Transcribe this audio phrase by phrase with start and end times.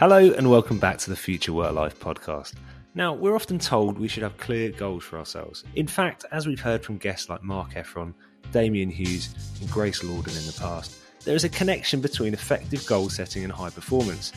[0.00, 2.54] Hello, and welcome back to the Future Work Life podcast.
[2.94, 5.62] Now, we're often told we should have clear goals for ourselves.
[5.74, 8.14] In fact, as we've heard from guests like Marc Effron,
[8.50, 13.10] Damian Hughes, and Grace Lordan in the past, there is a connection between effective goal
[13.10, 14.32] setting and high performance.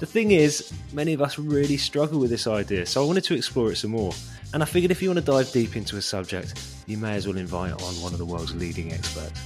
[0.00, 3.34] The thing is, many of us really struggle with this idea, so I wanted to
[3.34, 4.12] explore it some more.
[4.52, 7.26] And I figured if you want to dive deep into a subject, you may as
[7.26, 9.40] well invite on one of the world's leading experts.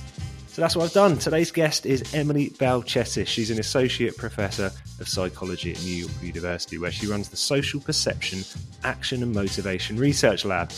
[0.49, 1.17] So that's what I've done.
[1.17, 3.29] Today's guest is Emily Balcetis.
[3.29, 7.81] She's an associate professor of psychology at New York University, where she runs the Social
[7.81, 8.45] Perception,
[8.85, 10.71] Action and Motivation Research Lab,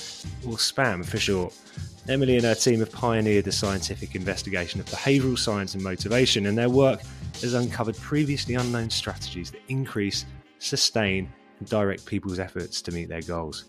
[0.47, 1.55] or SPAM for short.
[2.09, 6.59] Emily and her team have pioneered the scientific investigation of behavioural science and motivation, and
[6.59, 7.01] their work
[7.41, 10.25] has uncovered previously unknown strategies that increase,
[10.59, 13.67] sustain, and direct people's efforts to meet their goals.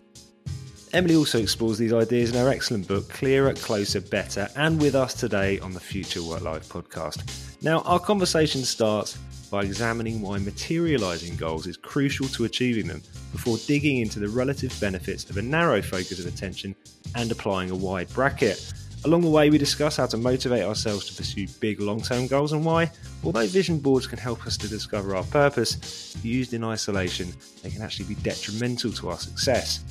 [0.92, 5.12] Emily also explores these ideas in her excellent book, Clearer, Closer, Better, and with us
[5.12, 7.24] today on the Future Work Life podcast.
[7.62, 9.18] Now, our conversation starts
[9.54, 14.76] by examining why materializing goals is crucial to achieving them before digging into the relative
[14.80, 16.74] benefits of a narrow focus of attention
[17.14, 18.72] and applying a wide bracket.
[19.04, 22.52] Along the way, we discuss how to motivate ourselves to pursue big long term goals
[22.52, 22.90] and why,
[23.22, 27.32] although vision boards can help us to discover our purpose, used in isolation,
[27.62, 29.84] they can actually be detrimental to our success.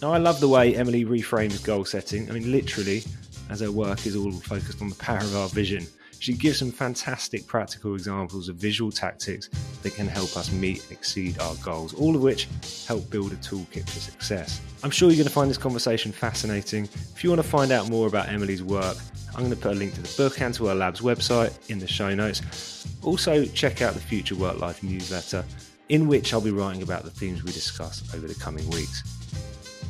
[0.00, 2.30] Now, I love the way Emily reframes goal setting.
[2.30, 3.02] I mean, literally,
[3.50, 5.88] as her work is all focused on the power of our vision.
[6.22, 9.48] She gives some fantastic practical examples of visual tactics
[9.82, 12.46] that can help us meet and exceed our goals, all of which
[12.86, 14.60] help build a toolkit for success.
[14.84, 16.84] I'm sure you're going to find this conversation fascinating.
[16.84, 18.96] If you want to find out more about Emily's work,
[19.34, 21.80] I'm going to put a link to the book and to her lab's website in
[21.80, 22.86] the show notes.
[23.02, 25.44] Also, check out the Future Work Life newsletter,
[25.88, 29.21] in which I'll be writing about the themes we discuss over the coming weeks.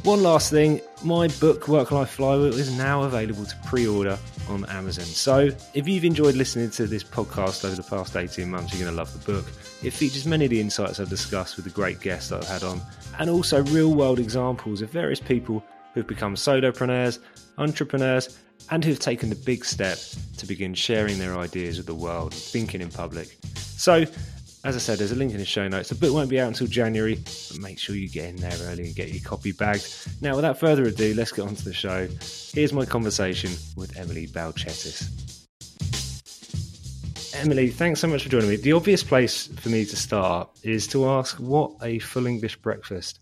[0.05, 4.65] One last thing my book, Work Life Flywheel, is now available to pre order on
[4.65, 5.05] Amazon.
[5.05, 8.93] So if you've enjoyed listening to this podcast over the past 18 months, you're going
[8.93, 9.47] to love the book.
[9.85, 12.65] It features many of the insights I've discussed with the great guests that I've had
[12.65, 12.81] on,
[13.21, 15.63] and also real world examples of various people
[15.95, 17.21] who've become solopreneurs,
[17.59, 18.41] entrepreneurs,
[18.73, 19.99] and who've taken the big step
[20.37, 23.39] to begin sharing their ideas with the world thinking in public.
[23.55, 24.05] So
[24.65, 25.89] as I said, there's a link in the show notes.
[25.89, 28.87] The book won't be out until January, but make sure you get in there early
[28.87, 29.93] and get your copy bagged.
[30.21, 32.07] Now, without further ado, let's get on to the show.
[32.53, 35.09] Here's my conversation with Emily Balcetis.
[37.35, 38.57] Emily, thanks so much for joining me.
[38.57, 43.19] The obvious place for me to start is to ask what a full English breakfast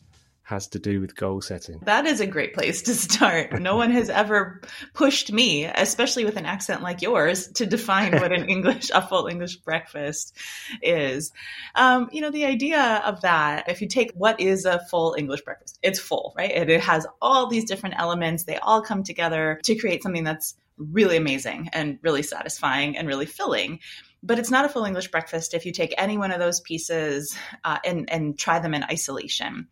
[0.50, 1.78] has to do with goal setting?
[1.84, 3.58] That is a great place to start.
[3.60, 4.60] No one has ever
[4.92, 9.28] pushed me, especially with an accent like yours, to define what an English, a full
[9.28, 10.36] English breakfast
[10.82, 11.32] is.
[11.76, 15.42] Um, you know, the idea of that, if you take what is a full English
[15.42, 16.50] breakfast, it's full, right?
[16.52, 18.44] And it has all these different elements.
[18.44, 23.26] They all come together to create something that's really amazing and really satisfying and really
[23.26, 23.78] filling
[24.22, 27.36] but it's not a full English breakfast if you take any one of those pieces
[27.64, 29.68] uh, and and try them in isolation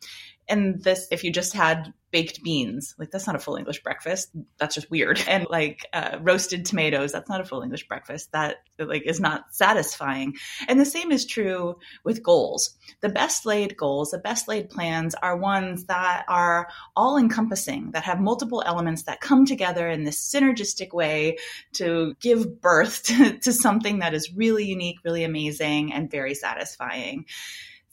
[0.48, 4.30] and this if you just had baked beans like that's not a full english breakfast.
[4.58, 5.22] That's just weird.
[5.28, 8.32] And like uh, roasted tomatoes that's not a full english breakfast.
[8.32, 10.34] That like is not satisfying.
[10.68, 12.76] And the same is true with goals.
[13.00, 18.04] The best laid goals the best laid plans are ones that are all encompassing that
[18.04, 21.36] have multiple elements that come together in this synergistic way
[21.74, 27.26] to give birth to, to something that is really unique really amazing and very satisfying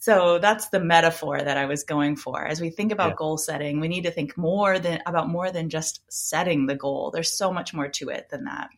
[0.06, 2.46] so that's the metaphor that I was going for.
[2.46, 3.16] As we think about yeah.
[3.16, 7.10] goal setting, we need to think more than about more than just setting the goal.
[7.10, 8.68] There's so much more to it than that.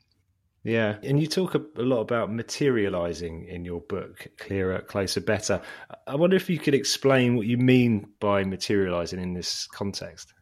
[0.64, 5.60] Yeah, and you talk a, lot about materializing in your book, Clearer, Closer, Better.
[6.06, 10.32] I wonder if you could explain what you mean by materializing in this context.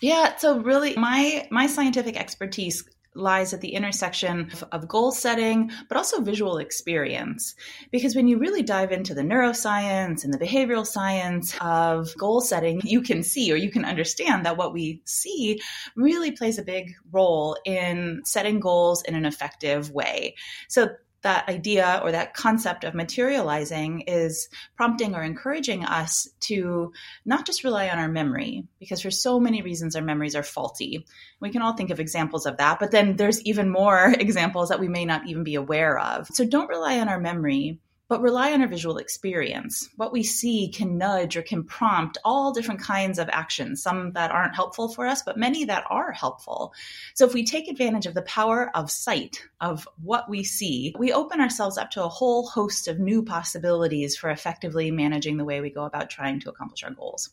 [0.00, 2.82] Yeah, so really my my scientific expertise
[3.14, 7.54] lies at the intersection of goal setting, but also visual experience.
[7.90, 12.80] Because when you really dive into the neuroscience and the behavioral science of goal setting,
[12.84, 15.60] you can see or you can understand that what we see
[15.96, 20.34] really plays a big role in setting goals in an effective way.
[20.68, 20.90] So
[21.22, 26.92] that idea or that concept of materializing is prompting or encouraging us to
[27.24, 31.06] not just rely on our memory, because for so many reasons our memories are faulty.
[31.40, 34.80] We can all think of examples of that, but then there's even more examples that
[34.80, 36.28] we may not even be aware of.
[36.28, 37.78] So don't rely on our memory
[38.10, 39.88] but rely on our visual experience.
[39.94, 44.32] What we see can nudge or can prompt all different kinds of actions, some that
[44.32, 46.74] aren't helpful for us, but many that are helpful.
[47.14, 51.12] So if we take advantage of the power of sight, of what we see, we
[51.12, 55.60] open ourselves up to a whole host of new possibilities for effectively managing the way
[55.60, 57.30] we go about trying to accomplish our goals.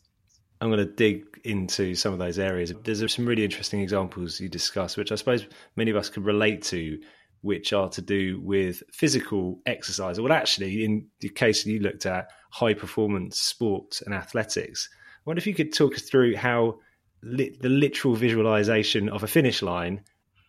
[0.60, 2.72] I'm going to dig into some of those areas.
[2.84, 5.44] There's some really interesting examples you discuss, which I suppose
[5.74, 7.00] many of us could relate to
[7.42, 10.20] which are to do with physical exercise.
[10.20, 15.38] Well, actually, in the case you looked at high performance sports and athletics, I wonder
[15.38, 16.80] if you could talk us through how
[17.22, 20.02] li- the literal visualization of a finish line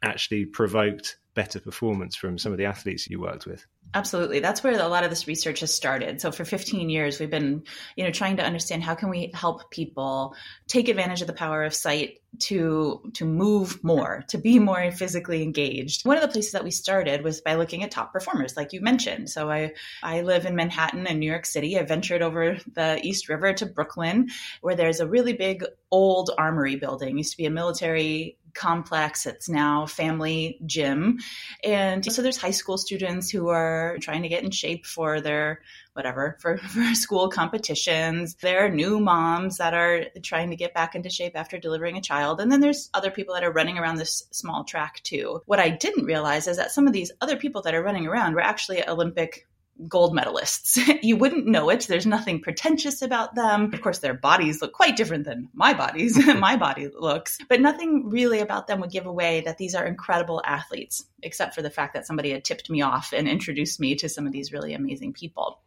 [0.04, 3.66] actually provoked better performance from some of the athletes you worked with.
[3.94, 4.40] Absolutely.
[4.40, 6.22] That's where a lot of this research has started.
[6.22, 7.64] So for 15 years we've been,
[7.96, 10.36] you know, trying to understand how can we help people
[10.68, 15.42] take advantage of the power of sight to to move more, to be more physically
[15.42, 16.06] engaged.
[16.06, 18.82] One of the places that we started was by looking at top performers like you
[18.82, 19.32] mentioned.
[19.32, 21.80] So I I live in Manhattan and New York City.
[21.80, 24.30] I ventured over the East River to Brooklyn
[24.62, 27.16] where there's a really big old armory building.
[27.16, 29.26] It used to be a military complex.
[29.26, 31.20] It's now family gym.
[31.64, 35.62] And so there's high school students who are trying to get in shape for their
[35.94, 38.36] whatever for, for school competitions.
[38.36, 42.02] There are new moms that are trying to get back into shape after delivering a
[42.02, 42.40] child.
[42.40, 45.42] And then there's other people that are running around this small track too.
[45.46, 48.34] What I didn't realize is that some of these other people that are running around
[48.34, 49.49] were actually Olympic
[49.88, 50.78] gold medalists.
[51.04, 51.86] you wouldn't know it.
[51.88, 53.72] There's nothing pretentious about them.
[53.74, 58.10] Of course, their bodies look quite different than my bodies, my body looks, but nothing
[58.10, 61.94] really about them would give away that these are incredible athletes, except for the fact
[61.94, 65.14] that somebody had tipped me off and introduced me to some of these really amazing
[65.14, 65.62] people.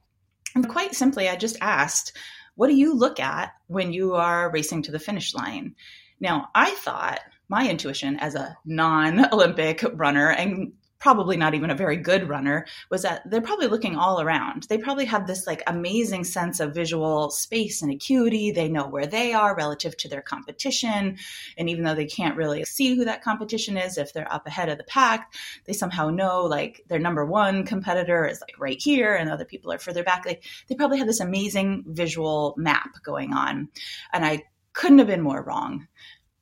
[0.54, 2.16] And quite simply, I just asked,
[2.54, 5.74] what do you look at when you are racing to the finish line?
[6.20, 11.74] Now, I thought my intuition as a non Olympic runner and probably not even a
[11.74, 14.62] very good runner was that they're probably looking all around.
[14.68, 18.52] They probably have this like amazing sense of visual space and acuity.
[18.52, 21.18] They know where they are relative to their competition.
[21.58, 24.68] And even though they can't really see who that competition is, if they're up ahead
[24.68, 25.34] of the pack,
[25.64, 29.72] they somehow know like their number one competitor is like right here and other people
[29.72, 30.24] are further back.
[30.24, 33.70] Like they probably have this amazing visual map going on.
[34.12, 35.88] And I couldn't have been more wrong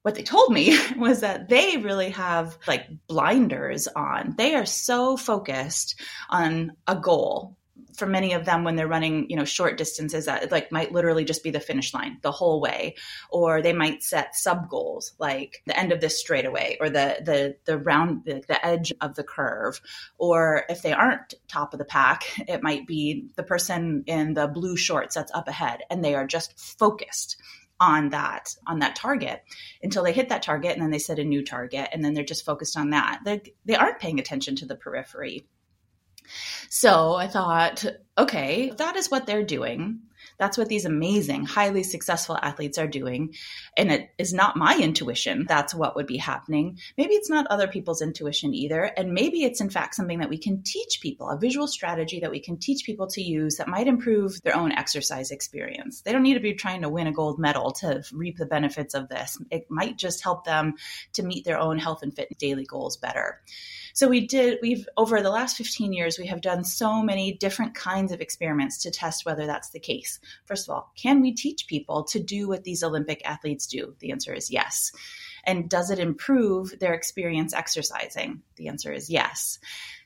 [0.02, 4.34] what they told me was that they really have like blinders on.
[4.36, 7.56] They are so focused on a goal.
[7.96, 11.24] For many of them, when they're running, you know, short distances, that like might literally
[11.24, 12.94] just be the finish line the whole way,
[13.30, 17.56] or they might set sub goals like the end of this straightaway, or the the
[17.66, 19.82] the round the, the edge of the curve,
[20.16, 24.46] or if they aren't top of the pack, it might be the person in the
[24.46, 27.36] blue shorts that's up ahead, and they are just focused
[27.80, 29.42] on that on that target
[29.82, 32.22] until they hit that target and then they set a new target and then they're
[32.22, 33.20] just focused on that.
[33.24, 35.46] They they aren't paying attention to the periphery.
[36.68, 37.84] So i thought
[38.16, 40.02] okay that is what they're doing
[40.40, 43.34] that's what these amazing, highly successful athletes are doing.
[43.76, 45.44] And it is not my intuition.
[45.46, 46.78] That's what would be happening.
[46.96, 48.84] Maybe it's not other people's intuition either.
[48.84, 52.30] And maybe it's in fact something that we can teach people, a visual strategy that
[52.30, 56.00] we can teach people to use that might improve their own exercise experience.
[56.00, 58.94] They don't need to be trying to win a gold medal to reap the benefits
[58.94, 59.36] of this.
[59.50, 60.74] It might just help them
[61.12, 63.42] to meet their own health and fitness daily goals better.
[63.92, 67.74] So we did, we've, over the last 15 years, we have done so many different
[67.74, 70.20] kinds of experiments to test whether that's the case.
[70.44, 73.94] First of all, can we teach people to do what these Olympic athletes do?
[73.98, 74.92] The answer is yes.
[75.44, 78.42] And does it improve their experience exercising?
[78.56, 79.58] The answer is yes.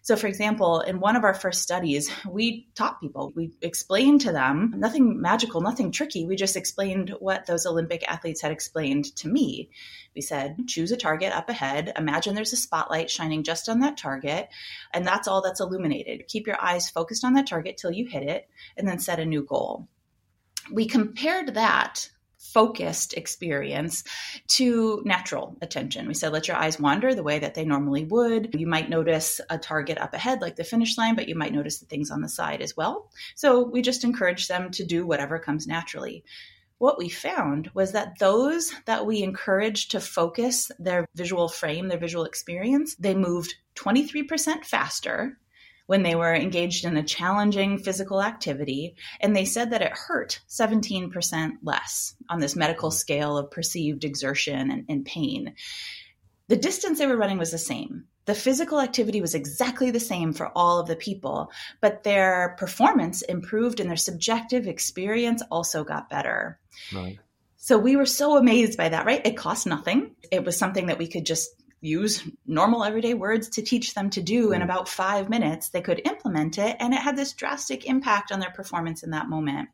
[0.02, 4.32] So, for example, in one of our first studies, we taught people, we explained to
[4.32, 6.26] them nothing magical, nothing tricky.
[6.26, 9.70] We just explained what those Olympic athletes had explained to me.
[10.14, 11.94] We said, choose a target up ahead.
[11.96, 14.50] Imagine there's a spotlight shining just on that target,
[14.92, 16.28] and that's all that's illuminated.
[16.28, 19.24] Keep your eyes focused on that target till you hit it, and then set a
[19.24, 19.88] new goal.
[20.72, 22.08] We compared that
[22.54, 24.04] focused experience
[24.46, 26.06] to natural attention.
[26.06, 28.54] We said, let your eyes wander the way that they normally would.
[28.54, 31.78] You might notice a target up ahead, like the finish line, but you might notice
[31.78, 33.10] the things on the side as well.
[33.34, 36.24] So we just encourage them to do whatever comes naturally.
[36.78, 41.98] What we found was that those that we encouraged to focus their visual frame, their
[41.98, 45.38] visual experience, they moved 23% faster
[45.86, 50.40] when they were engaged in a challenging physical activity, and they said that it hurt
[50.48, 55.54] 17% less on this medical scale of perceived exertion and, and pain.
[56.48, 58.04] The distance they were running was the same.
[58.26, 61.50] The physical activity was exactly the same for all of the people,
[61.80, 66.58] but their performance improved and their subjective experience also got better.
[66.92, 67.18] Right.
[67.56, 69.24] So we were so amazed by that, right?
[69.26, 70.16] It cost nothing.
[70.30, 71.50] It was something that we could just
[71.84, 75.68] use normal everyday words to teach them to do in about five minutes.
[75.68, 79.28] They could implement it, and it had this drastic impact on their performance in that
[79.28, 79.68] moment.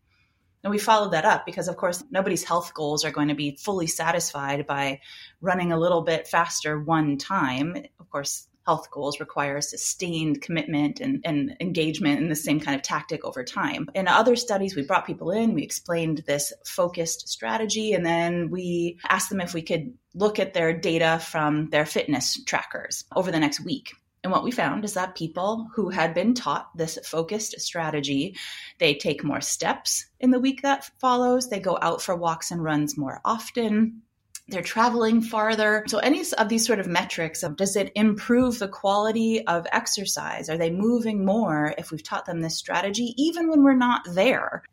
[0.62, 3.56] And we followed that up because, of course, nobody's health goals are going to be
[3.56, 5.00] fully satisfied by
[5.40, 7.76] running a little bit faster one time.
[7.98, 12.82] Of course, health goals require sustained commitment and, and engagement in the same kind of
[12.82, 13.88] tactic over time.
[13.96, 18.98] In other studies, we brought people in, we explained this focused strategy, and then we
[19.08, 23.40] asked them if we could look at their data from their fitness trackers over the
[23.40, 23.86] next week
[24.22, 28.36] And what we found is that people who had been taught this focused strategy,
[28.78, 31.48] they take more steps in the week that follows.
[31.48, 34.02] They go out for walks and runs more often.
[34.48, 35.84] They're traveling farther.
[35.86, 40.48] So, any of these sort of metrics of does it improve the quality of exercise?
[40.48, 44.64] Are they moving more if we've taught them this strategy, even when we're not there?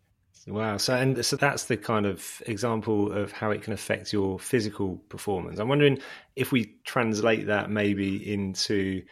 [0.48, 0.78] Wow.
[0.78, 4.98] So, and so that's the kind of example of how it can affect your physical
[5.10, 5.60] performance.
[5.60, 6.00] I'm wondering
[6.38, 9.04] if we translate that maybe into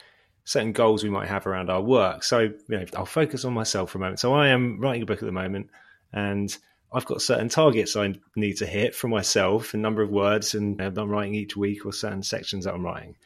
[0.45, 2.23] certain goals we might have around our work.
[2.23, 4.19] So, you know, I'll focus on myself for a moment.
[4.19, 5.69] So, I am writing a book at the moment,
[6.13, 6.57] and
[6.95, 10.81] I've got certain targets I need to hit for myself, a number of words, and
[10.81, 13.17] uh, I'm writing each week or certain sections that I'm writing.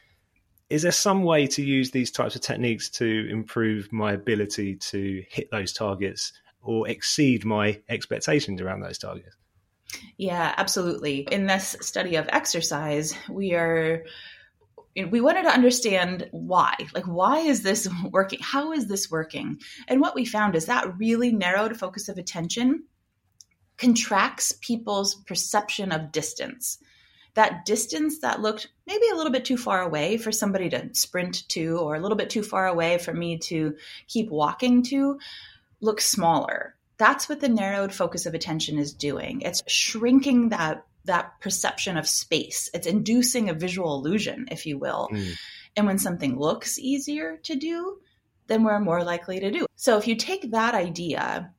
[0.71, 5.23] Is there some way to use these types of techniques to improve my ability to
[5.29, 6.33] hit those targets
[6.63, 9.35] or exceed my expectations around those targets?
[10.17, 11.27] Yeah, absolutely.
[11.31, 14.03] In this study of exercise, we are
[15.11, 20.01] we wanted to understand why like why is this working how is this working and
[20.01, 22.83] what we found is that really narrowed focus of attention
[23.79, 26.79] contracts people's perception of distance
[27.35, 31.47] that distance that looked maybe a little bit too far away for somebody to sprint
[31.47, 33.75] to or a little bit too far away for me to
[34.07, 35.19] keep walking to
[35.79, 41.39] looks smaller that's what the narrowed focus of attention is doing it's shrinking that that
[41.41, 42.69] perception of space.
[42.73, 45.09] It's inducing a visual illusion, if you will.
[45.11, 45.33] Mm.
[45.75, 47.97] And when something looks easier to do,
[48.47, 49.65] then we're more likely to do.
[49.75, 51.51] So if you take that idea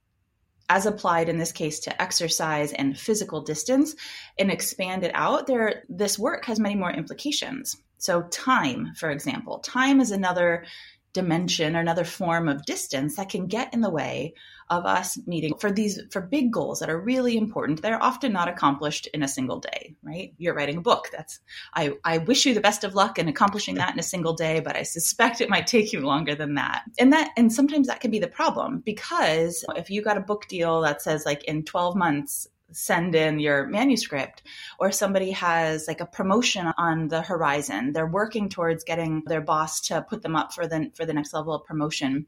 [0.70, 3.96] as applied in this case to exercise and physical distance
[4.38, 7.76] and expand it out, there this work has many more implications.
[7.98, 10.64] So time, for example, time is another
[11.12, 14.34] dimension or another form of distance that can get in the way
[14.68, 17.82] of us meeting for these for big goals that are really important.
[17.82, 20.32] They're often not accomplished in a single day right?
[20.38, 21.08] You're writing a book.
[21.12, 21.40] That's
[21.74, 24.60] i i wish you the best of luck in accomplishing that in a single day
[24.60, 26.82] but i suspect it might take you longer than that.
[26.98, 30.46] And that and sometimes that can be the problem because if you got a book
[30.48, 34.42] deal that says like in 12 months send in your manuscript
[34.78, 39.80] or somebody has like a promotion on the horizon they're working towards getting their boss
[39.80, 42.26] to put them up for the for the next level of promotion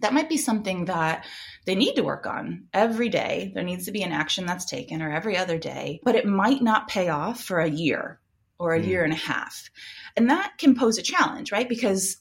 [0.00, 1.26] that might be something that
[1.66, 3.50] they need to work on every day.
[3.54, 6.62] There needs to be an action that's taken or every other day but it might
[6.62, 8.20] not pay off for a year
[8.58, 8.86] or a mm.
[8.86, 9.70] year and a half.
[10.16, 11.68] And that can pose a challenge right?
[11.68, 12.18] Because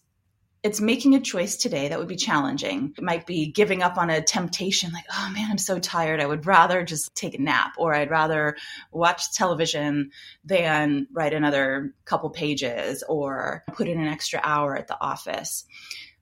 [0.63, 2.93] it's making a choice today that would be challenging.
[2.97, 6.19] It might be giving up on a temptation like, oh man, I'm so tired.
[6.19, 8.57] I would rather just take a nap or I'd rather
[8.91, 10.11] watch television
[10.43, 15.65] than write another couple pages or put in an extra hour at the office.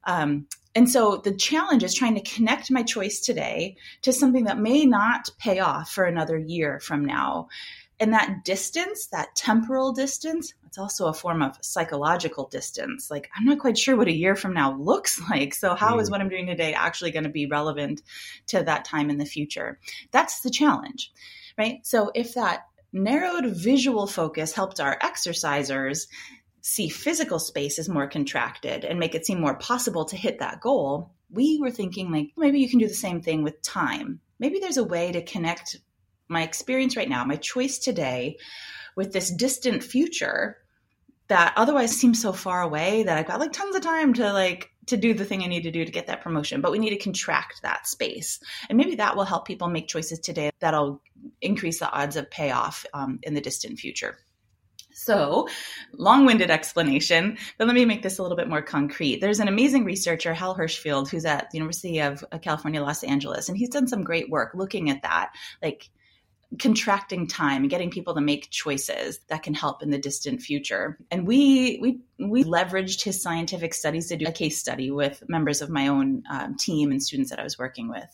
[0.04, 4.60] Um, and so the challenge is trying to connect my choice today to something that
[4.60, 7.48] may not pay off for another year from now.
[8.00, 13.10] And that distance, that temporal distance, it's also a form of psychological distance.
[13.10, 15.54] Like, I'm not quite sure what a year from now looks like.
[15.54, 16.02] So, how mm.
[16.02, 18.02] is what I'm doing today actually going to be relevant
[18.48, 19.80] to that time in the future?
[20.12, 21.14] That's the challenge,
[21.58, 21.86] right?
[21.86, 26.08] So, if that narrowed visual focus helped our exercisers
[26.62, 30.60] see physical space as more contracted and make it seem more possible to hit that
[30.60, 34.20] goal, we were thinking like maybe you can do the same thing with time.
[34.40, 35.78] Maybe there's a way to connect
[36.28, 38.38] my experience right now, my choice today,
[38.96, 40.58] with this distant future
[41.28, 44.70] that otherwise seems so far away that I've got like tons of time to like
[44.88, 46.62] to do the thing I need to do to get that promotion.
[46.62, 48.40] But we need to contract that space,
[48.70, 51.02] and maybe that will help people make choices today that'll
[51.42, 54.18] increase the odds of payoff um, in the distant future.
[54.98, 55.50] So,
[55.92, 59.20] long winded explanation, but let me make this a little bit more concrete.
[59.20, 63.58] There's an amazing researcher, Hal Hershfield, who's at the University of California, Los Angeles, and
[63.58, 65.34] he's done some great work looking at that.
[65.62, 65.90] Like,
[66.60, 70.98] contracting time and getting people to make choices that can help in the distant future.
[71.12, 75.62] And we we we leveraged his scientific studies to do a case study with members
[75.62, 78.08] of my own um, team and students that I was working with.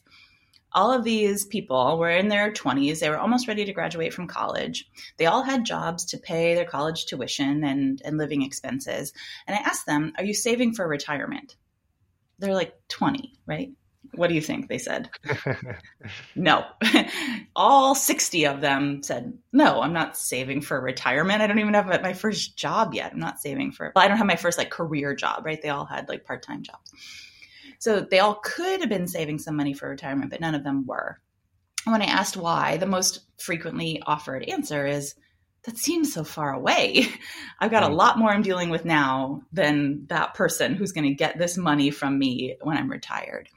[0.74, 3.00] All of these people were in their 20s.
[3.00, 4.90] They were almost ready to graduate from college.
[5.18, 9.12] They all had jobs to pay their college tuition and, and living expenses.
[9.48, 11.58] And I asked them, Are you saving for retirement?
[12.40, 13.72] They're like 20, right?
[14.14, 14.68] What do you think?
[14.68, 15.10] They said.
[16.36, 16.66] no.
[17.56, 21.42] All 60 of them said, no, I'm not saving for retirement.
[21.42, 23.14] I don't even have my first job yet.
[23.14, 25.62] I'm not saving for, well, I don't have my first like career job, right?
[25.62, 26.92] They all had like part time jobs.
[27.80, 30.86] So they all could have been saving some money for retirement, but none of them
[30.86, 31.20] were.
[31.86, 35.16] And when I asked why, the most frequently offered answer is,
[35.64, 37.08] that seems so far away.
[37.60, 41.14] I've got a lot more I'm dealing with now than that person who's going to
[41.14, 43.50] get this money from me when I'm retired.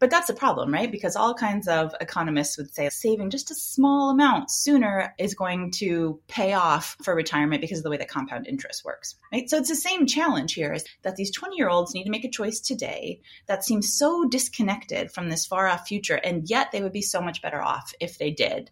[0.00, 0.90] But that's a problem, right?
[0.90, 5.72] Because all kinds of economists would say saving just a small amount sooner is going
[5.72, 9.48] to pay off for retirement because of the way that compound interest works, right?
[9.48, 12.24] So it's the same challenge here is that these 20 year olds need to make
[12.24, 16.16] a choice today that seems so disconnected from this far off future.
[16.16, 18.70] And yet they would be so much better off if they did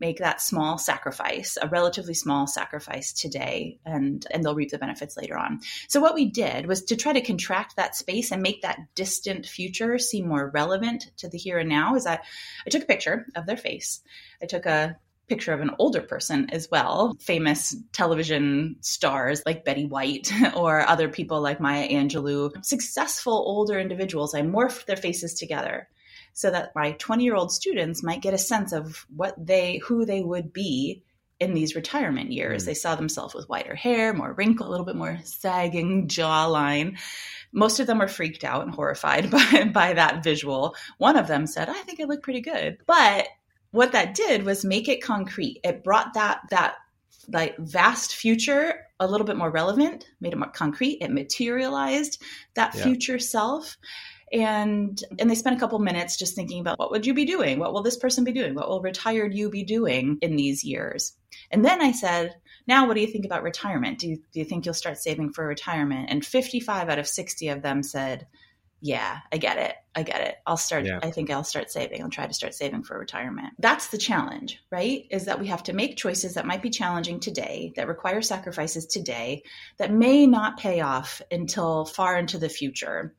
[0.00, 5.16] make that small sacrifice, a relatively small sacrifice today, and and they'll reap the benefits
[5.16, 5.60] later on.
[5.88, 9.46] So what we did was to try to contract that space and make that distant
[9.46, 11.94] future seem more relevant to the here and now.
[11.94, 12.24] Is that
[12.66, 14.00] I took a picture of their face.
[14.42, 14.96] I took a
[15.28, 21.08] picture of an older person as well, famous television stars like Betty White or other
[21.08, 24.34] people like Maya Angelou, successful older individuals.
[24.34, 25.88] I morphed their faces together
[26.38, 30.04] so that my 20 year old students might get a sense of what they, who
[30.04, 31.02] they would be
[31.40, 32.62] in these retirement years.
[32.62, 32.66] Mm.
[32.66, 36.96] They saw themselves with whiter hair, more wrinkle, a little bit more sagging jawline.
[37.50, 40.76] Most of them were freaked out and horrified by, by that visual.
[40.98, 42.78] One of them said, I think I look pretty good.
[42.86, 43.26] But
[43.72, 45.58] what that did was make it concrete.
[45.64, 46.76] It brought that, that
[47.26, 50.98] like vast future a little bit more relevant, made it more concrete.
[51.00, 52.22] It materialized
[52.54, 52.84] that yeah.
[52.84, 53.76] future self
[54.32, 57.58] and and they spent a couple minutes just thinking about what would you be doing?
[57.58, 58.54] What will this person be doing?
[58.54, 61.14] What will retired you be doing in these years?
[61.50, 63.98] And then i said now what do you think about retirement?
[63.98, 66.10] Do you, do you think you'll start saving for retirement?
[66.10, 68.26] And 55 out of 60 of them said
[68.80, 69.74] yeah i get it.
[69.94, 70.36] I get it.
[70.46, 71.00] I'll start yeah.
[71.02, 72.02] i think i'll start saving.
[72.02, 73.54] I'll try to start saving for retirement.
[73.58, 75.06] That's the challenge right?
[75.10, 78.86] Is that we have to make choices that might be challenging today that require sacrifices
[78.86, 79.42] today
[79.78, 83.14] that may not pay off until far into the future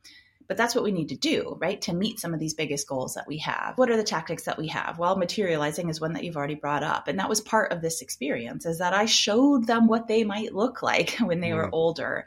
[0.49, 1.79] but that's what we need to do, right?
[1.83, 3.77] To meet some of these biggest goals that we have.
[3.77, 4.97] What are the tactics that we have?
[4.97, 7.07] Well, materializing is one that you've already brought up.
[7.07, 10.55] And that was part of this experience is that I showed them what they might
[10.55, 11.57] look like when they mm.
[11.57, 12.25] were older.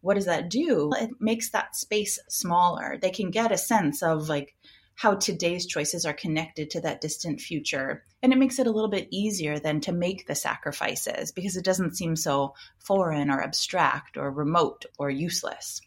[0.00, 0.90] What does that do?
[0.98, 2.96] It makes that space smaller.
[3.00, 4.56] They can get a sense of like,
[4.94, 8.02] how today's choices are connected to that distant future.
[8.20, 11.64] And it makes it a little bit easier then to make the sacrifices because it
[11.64, 15.80] doesn't seem so foreign or abstract or remote or useless.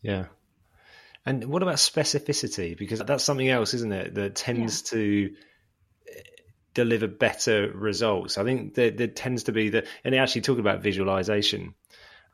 [0.00, 0.26] Yeah.
[1.24, 2.76] And what about specificity?
[2.76, 4.98] Because that's something else, isn't it, that tends yeah.
[4.98, 5.34] to
[6.08, 6.20] eh,
[6.74, 8.38] deliver better results.
[8.38, 11.74] I think there, there tends to be that, and they actually talk about visualization.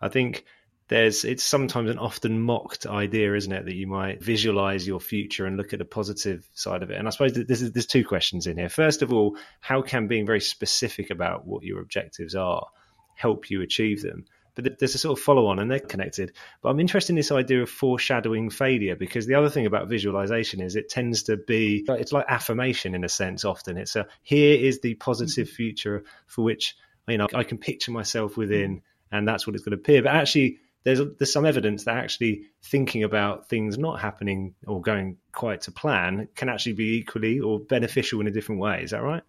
[0.01, 0.45] I think
[0.89, 5.45] there's it's sometimes an often mocked idea, isn't it, that you might visualize your future
[5.45, 6.99] and look at the positive side of it.
[6.99, 8.71] And I suppose this is, there's two questions in here.
[8.71, 12.67] First of all, how can being very specific about what your objectives are
[13.15, 14.25] help you achieve them?
[14.59, 16.33] But there's a sort of follow on and they're connected.
[16.63, 20.61] But I'm interested in this idea of foreshadowing failure because the other thing about visualization
[20.61, 23.77] is it tends to be it's like affirmation in a sense often.
[23.77, 25.55] It's a here is the positive mm-hmm.
[25.55, 29.77] future for which you know I can picture myself within and that's what it's going
[29.77, 30.03] to appear.
[30.03, 35.19] But actually there's there's some evidence that actually thinking about things not happening or going
[35.31, 38.83] quite to plan can actually be equally or beneficial in a different way.
[38.83, 39.23] Is that right?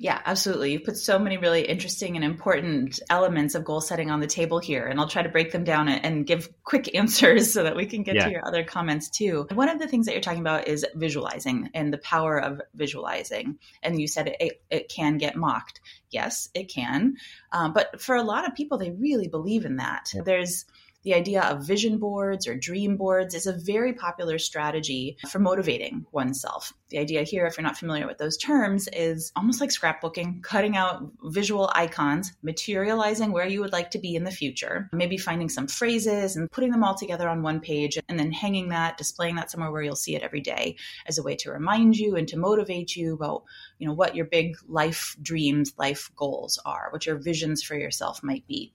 [0.00, 0.70] Yeah, absolutely.
[0.70, 4.60] You put so many really interesting and important elements of goal setting on the table
[4.60, 7.84] here, and I'll try to break them down and give quick answers so that we
[7.84, 8.26] can get yeah.
[8.26, 9.48] to your other comments too.
[9.52, 13.58] One of the things that you're talking about is visualizing and the power of visualizing.
[13.82, 15.80] And you said it, it can get mocked.
[16.10, 17.16] Yes, it can.
[17.50, 20.12] Um, but for a lot of people, they really believe in that.
[20.14, 20.22] Yeah.
[20.24, 20.64] There's
[21.04, 26.04] the idea of vision boards or dream boards is a very popular strategy for motivating
[26.12, 26.72] oneself.
[26.90, 30.76] The idea here, if you're not familiar with those terms, is almost like scrapbooking, cutting
[30.76, 35.48] out visual icons, materializing where you would like to be in the future, maybe finding
[35.48, 39.36] some phrases and putting them all together on one page and then hanging that, displaying
[39.36, 42.26] that somewhere where you'll see it every day as a way to remind you and
[42.28, 43.44] to motivate you about,
[43.78, 48.22] you know, what your big life dreams, life goals are, what your visions for yourself
[48.22, 48.72] might be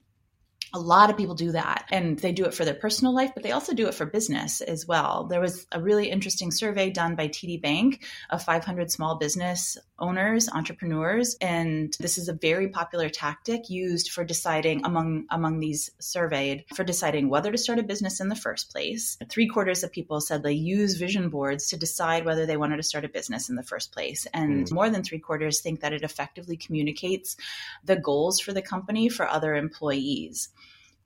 [0.74, 3.44] a lot of people do that and they do it for their personal life, but
[3.44, 5.24] they also do it for business as well.
[5.24, 10.48] There was a really interesting survey done by TD Bank of 500 small business owners,
[10.48, 16.64] entrepreneurs, and this is a very popular tactic used for deciding among among these surveyed
[16.74, 19.16] for deciding whether to start a business in the first place.
[19.28, 22.82] Three quarters of people said they use vision boards to decide whether they wanted to
[22.82, 24.72] start a business in the first place, and mm.
[24.72, 27.36] more than three quarters think that it effectively communicates
[27.84, 30.48] the goals for the company for other employees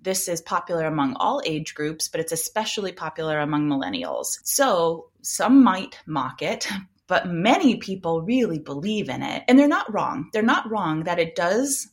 [0.01, 4.39] this is popular among all age groups, but it's especially popular among millennials.
[4.45, 6.69] So some might mock it,
[7.09, 9.43] but many people really believe in it.
[9.49, 10.29] And they're not wrong.
[10.33, 11.89] They're not wrong that it does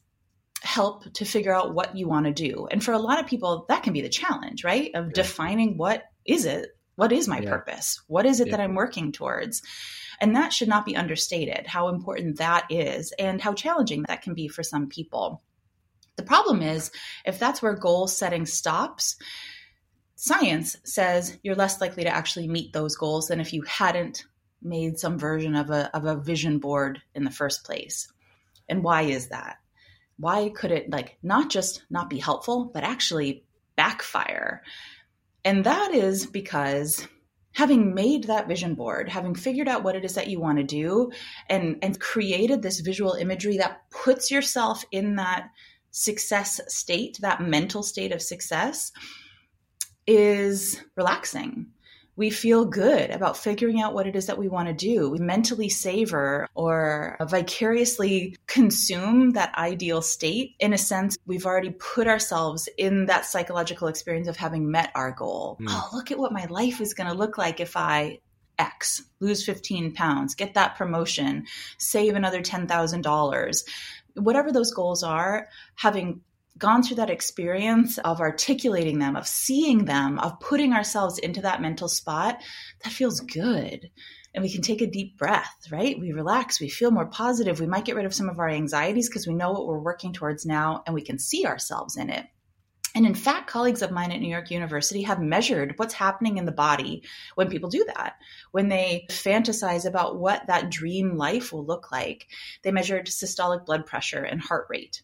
[0.62, 2.68] help to figure out what you want to do.
[2.70, 4.92] And for a lot of people, that can be the challenge, right?
[4.94, 5.12] Of yeah.
[5.14, 6.70] defining what is it?
[6.96, 7.50] What is my yeah.
[7.50, 8.02] purpose?
[8.08, 8.58] What is it yeah.
[8.58, 9.62] that I'm working towards?
[10.20, 14.34] And that should not be understated, how important that is and how challenging that can
[14.34, 15.42] be for some people.
[16.16, 16.92] The problem is,
[17.26, 19.18] if that's where goal setting stops,
[20.16, 24.26] science says you're less likely to actually meet those goals than if you hadn't
[24.66, 28.12] made some version of a, of a vision board in the first place.
[28.68, 29.58] And why is that?
[30.18, 33.44] Why could it like not just not be helpful, but actually
[33.76, 34.64] backfire?
[35.44, 37.08] And that is because
[37.52, 40.64] having made that vision board, having figured out what it is that you want to
[40.64, 41.12] do
[41.50, 45.50] and and created this visual imagery that puts yourself in that
[45.92, 48.92] success state, that mental state of success
[50.08, 51.68] is relaxing
[52.16, 55.10] we feel good about figuring out what it is that we want to do.
[55.10, 60.56] We mentally savor or vicariously consume that ideal state.
[60.60, 65.12] In a sense, we've already put ourselves in that psychological experience of having met our
[65.12, 65.58] goal.
[65.60, 65.68] Mm.
[65.70, 68.20] Oh, look at what my life is going to look like if I
[68.58, 71.46] X, lose 15 pounds, get that promotion,
[71.78, 73.64] save another $10,000.
[74.14, 76.22] Whatever those goals are, having
[76.58, 81.62] gone through that experience of articulating them, of seeing them, of putting ourselves into that
[81.62, 82.42] mental spot,
[82.84, 83.90] that feels good.
[84.34, 85.98] And we can take a deep breath, right?
[86.00, 87.60] We relax, we feel more positive.
[87.60, 90.14] We might get rid of some of our anxieties because we know what we're working
[90.14, 92.26] towards now and we can see ourselves in it.
[92.96, 96.46] And in fact, colleagues of mine at New York University have measured what's happening in
[96.46, 97.04] the body
[97.36, 98.16] when people do that.
[98.52, 102.28] When they fantasize about what that dream life will look like,
[102.64, 105.02] they measured systolic blood pressure and heart rate.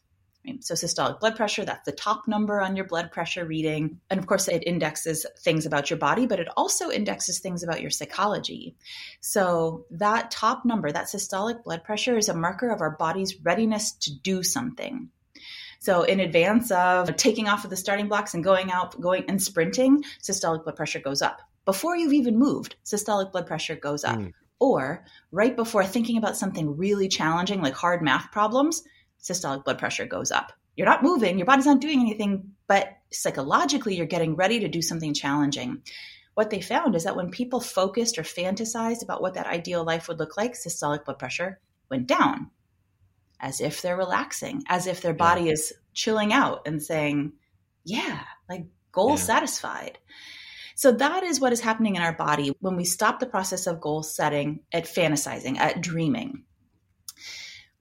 [0.61, 3.99] So, systolic blood pressure, that's the top number on your blood pressure reading.
[4.09, 7.81] And of course, it indexes things about your body, but it also indexes things about
[7.81, 8.75] your psychology.
[9.19, 13.91] So, that top number, that systolic blood pressure, is a marker of our body's readiness
[13.93, 15.09] to do something.
[15.79, 19.41] So, in advance of taking off of the starting blocks and going out, going and
[19.41, 21.41] sprinting, systolic blood pressure goes up.
[21.65, 24.17] Before you've even moved, systolic blood pressure goes up.
[24.17, 24.33] Mm.
[24.59, 28.83] Or right before thinking about something really challenging, like hard math problems,
[29.21, 30.51] systolic blood pressure goes up.
[30.75, 34.81] You're not moving, your body's not doing anything, but psychologically, you're getting ready to do
[34.81, 35.81] something challenging.
[36.33, 40.07] What they found is that when people focused or fantasized about what that ideal life
[40.07, 42.51] would look like, systolic blood pressure went down
[43.39, 45.53] as if they're relaxing, as if their body yeah.
[45.53, 47.33] is chilling out and saying,
[47.83, 49.15] Yeah, like goal yeah.
[49.15, 49.97] satisfied.
[50.75, 53.81] So that is what is happening in our body when we stop the process of
[53.81, 56.45] goal setting at fantasizing, at dreaming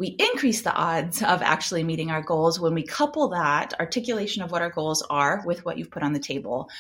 [0.00, 4.50] we increase the odds of actually meeting our goals when we couple that articulation of
[4.50, 6.70] what our goals are with what you've put on the table,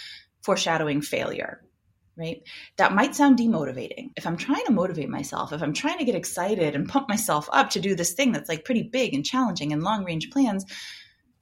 [0.42, 1.60] foreshadowing failure.
[2.16, 2.42] Right?
[2.78, 4.12] That might sound demotivating.
[4.16, 7.46] If I'm trying to motivate myself, if I'm trying to get excited and pump myself
[7.52, 10.64] up to do this thing that's like pretty big and challenging and long range plans,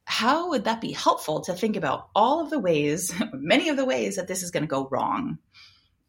[0.04, 3.84] how would that be helpful to think about all of the ways, many of the
[3.84, 5.38] ways that this is going to go wrong?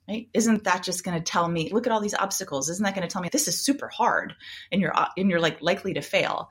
[0.10, 0.28] Right?
[0.34, 2.68] Isn't that just going to tell me look at all these obstacles.
[2.70, 4.34] Isn't that going to tell me this is super hard
[4.72, 6.50] and you're and you're like likely to fail?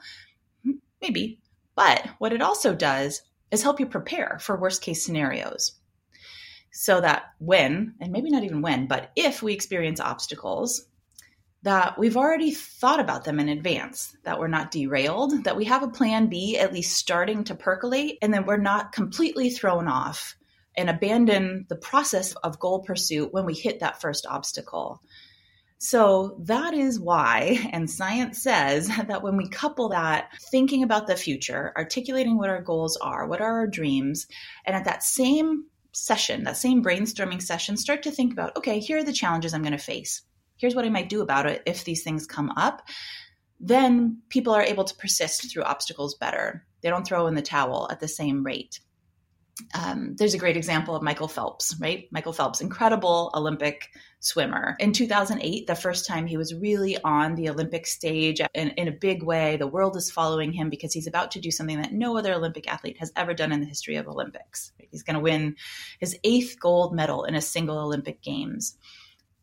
[0.65, 1.41] Hmm, maybe.
[1.75, 5.73] But what it also does is help you prepare for worst case scenarios.
[6.71, 10.87] So that when and maybe not even when but if we experience obstacles
[11.63, 15.83] that we've already thought about them in advance, that we're not derailed, that we have
[15.83, 20.37] a plan B at least starting to percolate, and then we're not completely thrown off
[20.79, 25.03] and abandon the process of goal pursuit when we hit that first obstacle.
[25.79, 31.17] So that is why, and science says that when we couple that thinking about the
[31.17, 34.27] future, articulating what our goals are, what are our dreams,
[34.65, 38.99] and at that same session, that same brainstorming session, start to think about okay, here
[38.99, 40.23] are the challenges I'm going to face.
[40.57, 42.83] Here's what I might do about it if these things come up.
[43.61, 46.65] Then people are able to persist through obstacles better.
[46.81, 48.81] They don't throw in the towel at the same rate
[49.75, 52.09] um, there's a great example of Michael Phelps, right?
[52.11, 53.89] Michael Phelps, incredible Olympic
[54.21, 54.77] swimmer.
[54.79, 58.93] In 2008, the first time he was really on the Olympic stage in, in a
[58.93, 62.17] big way, the world is following him because he's about to do something that no
[62.17, 64.73] other Olympic athlete has ever done in the history of Olympics.
[64.91, 65.57] He's going to win
[66.01, 68.77] his eighth gold medal in a single Olympic Games.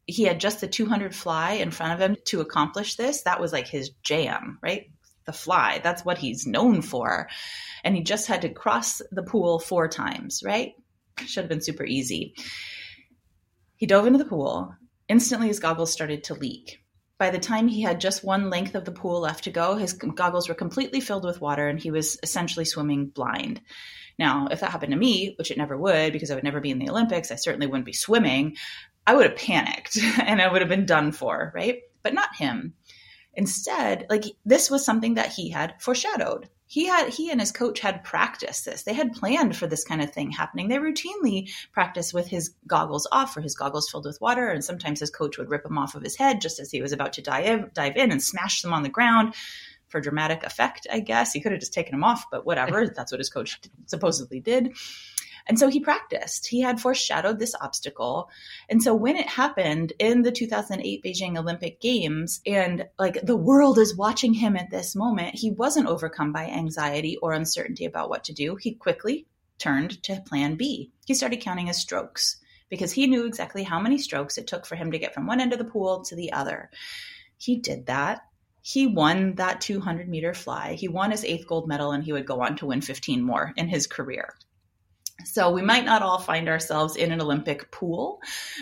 [0.08, 3.24] He had just the 200 fly in front of him to accomplish this.
[3.24, 4.90] That was like his jam, right?
[5.26, 5.82] The fly.
[5.84, 7.28] That's what he's known for
[7.86, 10.74] and he just had to cross the pool four times, right?
[11.20, 12.34] Should have been super easy.
[13.78, 14.76] He dove into the pool.
[15.08, 16.80] Instantly, his goggles started to leak.
[17.20, 19.94] By the time he had just one length of the pool left to go, his
[19.94, 23.62] goggles were completely filled with water and he was essentially swimming blind.
[24.18, 26.72] Now, if that happened to me, which it never would because I would never be
[26.72, 28.58] in the Olympics, I certainly wouldn't be swimming,
[29.06, 31.82] I would have panicked and I would have been done for, right?
[32.02, 32.74] But not him.
[33.36, 36.50] Instead, like this was something that he had foreshadowed.
[36.68, 38.84] He had he and his coach had practiced this.
[38.84, 40.68] They had planned for this kind of thing happening.
[40.68, 45.00] They routinely practice with his goggles off or his goggles filled with water and sometimes
[45.00, 47.22] his coach would rip them off of his head just as he was about to
[47.22, 49.36] dive dive in and smash them on the ground
[49.88, 51.34] for dramatic effect i guess.
[51.34, 52.88] He could have just taken them off but whatever.
[52.96, 54.76] That's what his coach supposedly did
[55.48, 56.48] And so he practiced.
[56.48, 58.30] He had foreshadowed this obstacle.
[58.70, 63.78] And so when it happened in the 2008 Beijing Olympic Games, and like the world
[63.78, 68.24] is watching him at this moment, he wasn't overcome by anxiety or uncertainty about what
[68.26, 68.56] to do.
[68.56, 69.28] He quickly
[69.60, 70.92] turned to plan B.
[71.06, 72.38] He started counting his strokes
[72.70, 75.40] because he knew exactly how many strokes it took for him to get from one
[75.40, 76.70] end of the pool to the other.
[77.38, 78.22] He did that.
[78.62, 80.74] He won that 200 meter fly.
[80.74, 83.54] He won his eighth gold medal, and he would go on to win 15 more
[83.56, 84.34] in his career.
[85.24, 88.22] So we might not all find ourselves in an Olympic pool,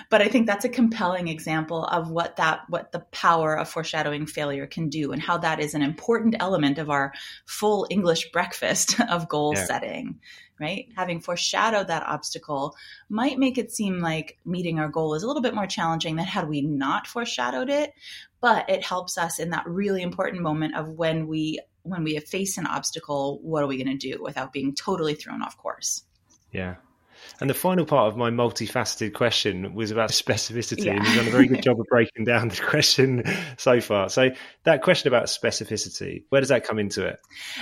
[0.09, 4.27] but I think that's a compelling example of what that what the power of foreshadowing
[4.27, 7.11] failure can do and how that is an important element of our
[7.45, 9.65] full English breakfast of goal yeah.
[9.65, 10.19] setting
[10.59, 10.87] right?
[10.95, 12.75] Having foreshadowed that obstacle
[13.09, 16.25] might make it seem like meeting our goal is a little bit more challenging than
[16.25, 17.91] had we not foreshadowed it,
[18.39, 22.57] but it helps us in that really important moment of when we when we face
[22.57, 26.03] an obstacle, what are we going to do without being totally thrown off course?
[26.53, 26.75] Yeah.
[27.39, 30.93] And the final part of my multifaceted question was about specificity, yeah.
[30.93, 33.23] and you've done a very good job of breaking down the question
[33.57, 34.09] so far.
[34.09, 34.29] So
[34.63, 37.19] that question about specificity, where does that come into it?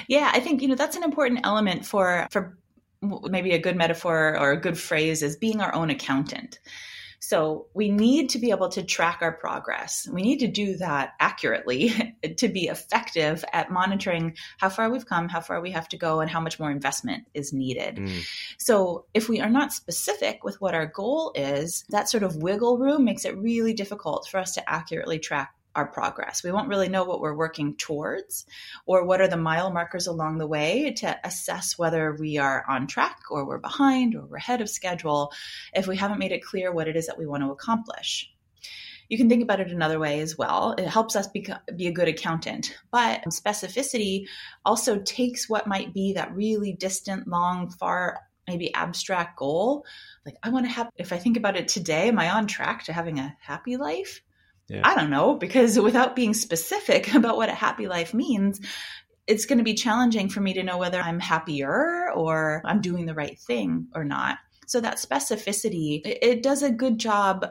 [0.08, 2.58] Yeah, I think you know that's an important element for for
[3.02, 6.60] maybe a good metaphor or a good phrase is being our own accountant.
[7.22, 10.08] So we need to be able to track our progress.
[10.12, 15.30] We need to do that accurately to be effective at monitoring how far we've come,
[15.30, 17.98] how far we have to go, and how much more investment is needed.
[17.98, 18.28] Mm.
[18.58, 22.80] So if we are not specific with what our goal is, that sort of wiggle
[22.80, 26.44] room makes it really difficult for us to accurately track our progress.
[26.44, 28.46] We won't really know what we're working towards
[28.86, 32.88] or what are the mile markers along the way to assess whether we are on
[32.88, 35.32] track or we're behind or we're ahead of schedule
[35.74, 38.30] if we haven't made it clear what it is that we want to accomplish.
[39.10, 40.74] You can think about it another way as well.
[40.78, 42.78] It helps us be, be a good accountant.
[42.92, 44.28] But specificity
[44.64, 49.86] also takes what might be that really distant, long, far maybe abstract goal.
[50.26, 52.86] Like, I want to have, if I think about it today, am I on track
[52.86, 54.22] to having a happy life?
[54.72, 54.82] Yeah.
[54.86, 58.62] I don't know, because without being specific about what a happy life means,
[59.28, 63.06] it's going to be challenging for me to know whether I'm happier or I'm doing
[63.06, 64.38] the right thing or not.
[64.68, 67.46] So that specificity, it, does a good job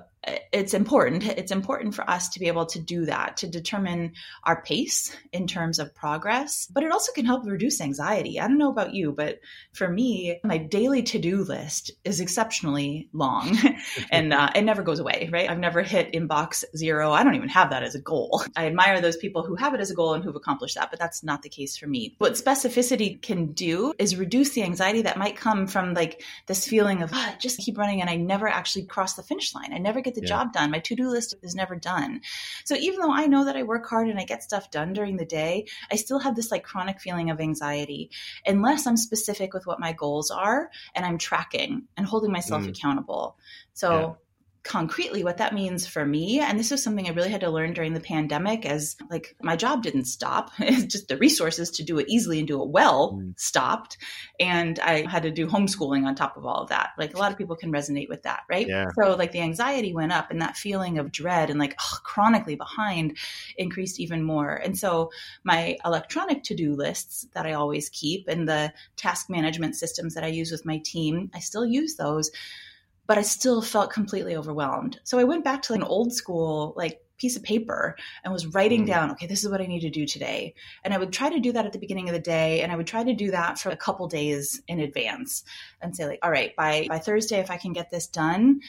[0.53, 1.27] it's important.
[1.27, 4.13] It's important for us to be able to do that, to determine
[4.45, 8.39] our pace in terms of progress, but it also can help reduce anxiety.
[8.39, 9.41] I don't know about you, but
[9.73, 13.57] for me, my daily to do list is exceptionally long
[14.11, 15.49] and uh, it never goes away, right?
[15.49, 17.13] I've never hit inbox zero.
[17.13, 18.43] I don't even have that as a goal.
[18.57, 21.01] I admire those people who have it as a goal and who've accomplished that, but
[21.01, 22.15] that's not the case for me.
[22.19, 27.03] What specificity can do is reduce the anxiety that might come from like this feeling
[27.03, 29.73] of, oh, just keep running and I never actually cross the finish line.
[29.73, 30.37] I never get get the yeah.
[30.37, 30.71] job done.
[30.71, 32.21] My to do list is never done.
[32.65, 35.17] So even though I know that I work hard and I get stuff done during
[35.17, 38.11] the day, I still have this like chronic feeling of anxiety
[38.47, 42.71] unless I'm specific with what my goals are and I'm tracking and holding myself mm.
[42.71, 43.37] accountable.
[43.73, 44.13] So yeah
[44.63, 46.41] concretely what that means for me.
[46.41, 49.57] And this is something i really had to learn during the pandemic as like my
[49.57, 50.51] job didn't stop.
[50.71, 53.39] It's just the resources to do it easily and do it well mm.
[53.39, 53.99] stopped.
[54.39, 56.91] And i had to do homeschooling on top of all of that.
[56.99, 58.67] Like a lot of people can resonate with that right?
[58.69, 58.87] Yeah.
[58.95, 62.55] so like the anxiety went up and that feeling of dread and like ugh, chronically
[62.55, 63.17] behind
[63.57, 64.55] increased even more.
[64.55, 65.11] And so
[65.45, 70.29] my electronic to-do lists that i always keep and the task management systems that i
[70.29, 72.31] use with my team i still use those
[73.11, 75.01] but I still felt completely overwhelmed.
[75.03, 78.47] So I went back to like an old school, like piece of paper and was
[78.47, 78.87] writing mm.
[78.87, 80.55] down, okay, this is what I need to do today.
[80.85, 82.63] And I would try to do that at the beginning of the day.
[82.63, 85.43] And I would try to do that for a couple days in advance
[85.83, 88.61] and say, like, all right, by, by Thursday, if I can get this done,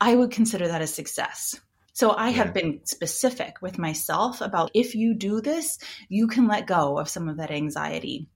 [0.00, 1.60] I would consider that a success.
[1.92, 6.68] So I have been specific with myself about if you do this, you can let
[6.68, 8.28] go of some of that anxiety.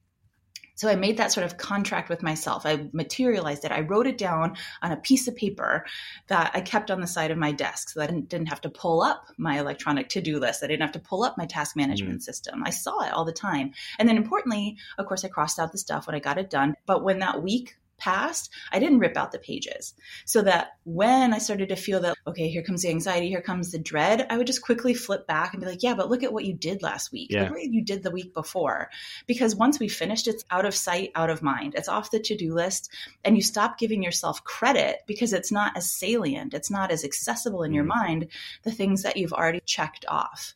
[0.77, 2.65] So I made that sort of contract with myself.
[2.65, 3.73] I materialized it.
[3.73, 5.85] I wrote it down on a piece of paper
[6.29, 8.61] that I kept on the side of my desk so that I didn't, didn't have
[8.61, 10.62] to pull up my electronic to do list.
[10.62, 12.23] I didn't have to pull up my task management mm.
[12.23, 12.62] system.
[12.65, 13.73] I saw it all the time.
[13.99, 16.75] And then importantly, of course, I crossed out the stuff when I got it done.
[16.87, 19.95] But when that week past, I didn't rip out the pages.
[20.25, 23.73] So that when I started to feel that, okay, here comes the anxiety, here comes
[23.73, 26.33] the dread, I would just quickly flip back and be like, yeah, but look at
[26.33, 27.31] what you did last week.
[27.31, 27.45] Yeah.
[27.45, 28.91] Look what you did the week before.
[29.27, 31.75] Because once we finished, it's out of sight, out of mind.
[31.75, 32.91] It's off the to do list.
[33.25, 37.63] And you stop giving yourself credit because it's not as salient, it's not as accessible
[37.63, 37.77] in mm.
[37.77, 38.29] your mind,
[38.63, 40.55] the things that you've already checked off.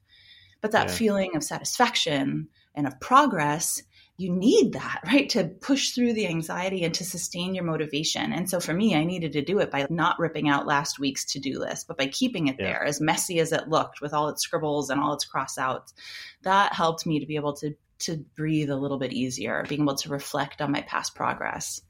[0.61, 0.94] But that yeah.
[0.94, 3.83] feeling of satisfaction and of progress
[4.20, 5.28] you need that, right?
[5.30, 8.33] To push through the anxiety and to sustain your motivation.
[8.33, 11.24] And so for me, I needed to do it by not ripping out last week's
[11.33, 12.66] to do list, but by keeping it yeah.
[12.66, 15.94] there, as messy as it looked with all its scribbles and all its cross outs.
[16.42, 19.94] That helped me to be able to to breathe a little bit easier, being able
[19.94, 21.83] to reflect on my past progress.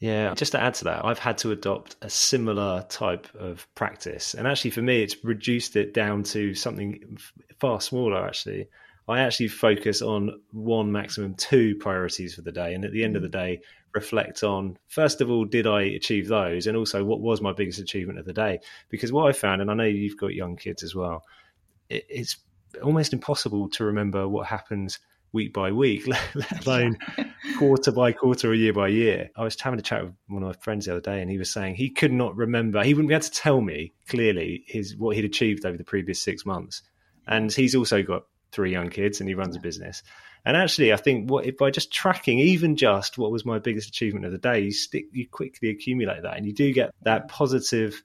[0.00, 4.34] Yeah, just to add to that, I've had to adopt a similar type of practice.
[4.34, 7.16] And actually, for me, it's reduced it down to something
[7.60, 8.68] far smaller, actually.
[9.06, 12.74] I actually focus on one, maximum two priorities for the day.
[12.74, 13.32] And at the end of the mm.
[13.32, 13.60] day,
[13.94, 16.66] reflect on, first of all, did I achieve those?
[16.66, 18.60] And also, what was my biggest achievement of the day?
[18.88, 21.22] Because what I found, and I know you've got young kids as well,
[21.88, 22.38] it, it's
[22.82, 24.98] almost impossible to remember what happens
[25.32, 26.96] week by week, let alone
[27.58, 29.28] quarter by quarter or year by year.
[29.36, 31.36] I was having a chat with one of my friends the other day, and he
[31.36, 32.82] was saying he could not remember.
[32.82, 36.22] He wouldn't be able to tell me clearly his what he'd achieved over the previous
[36.22, 36.82] six months.
[37.26, 40.02] And he's also got three young kids, and he runs a business.
[40.44, 43.88] And actually, I think what if by just tracking even just what was my biggest
[43.88, 47.28] achievement of the day, you stick you quickly accumulate that, and you do get that
[47.28, 48.02] positive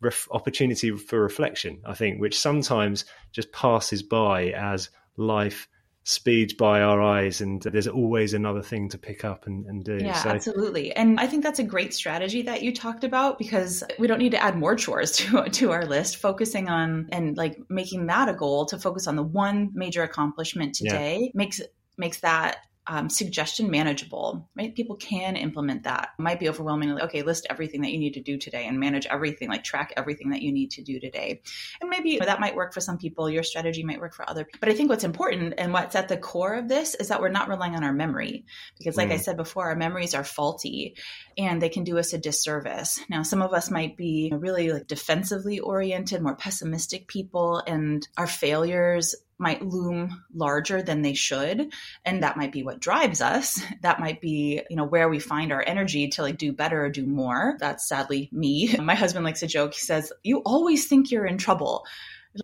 [0.00, 1.80] ref- opportunity for reflection.
[1.84, 5.68] I think, which sometimes just passes by as life
[6.08, 9.98] speeds by our eyes and there's always another thing to pick up and, and do
[10.00, 10.30] yeah so.
[10.30, 14.18] absolutely and i think that's a great strategy that you talked about because we don't
[14.18, 18.26] need to add more chores to, to our list focusing on and like making that
[18.26, 21.30] a goal to focus on the one major accomplishment today yeah.
[21.34, 21.60] makes
[21.98, 22.56] makes that
[22.88, 24.74] um, suggestion manageable, right?
[24.74, 26.10] People can implement that.
[26.18, 26.88] It might be overwhelming.
[26.88, 29.92] Like, okay, list everything that you need to do today and manage everything, like track
[29.96, 31.42] everything that you need to do today.
[31.82, 33.28] And maybe you know, that might work for some people.
[33.28, 34.58] Your strategy might work for other people.
[34.60, 37.28] But I think what's important and what's at the core of this is that we're
[37.28, 38.46] not relying on our memory.
[38.78, 39.14] Because, like mm.
[39.14, 40.96] I said before, our memories are faulty
[41.36, 42.98] and they can do us a disservice.
[43.10, 48.26] Now, some of us might be really like defensively oriented, more pessimistic people, and our
[48.26, 51.72] failures might loom larger than they should
[52.04, 53.60] and that might be what drives us.
[53.82, 56.90] That might be you know where we find our energy to like do better or
[56.90, 57.56] do more.
[57.60, 58.74] That's sadly me.
[58.80, 59.74] My husband likes a joke.
[59.74, 61.86] He says you always think you're in trouble.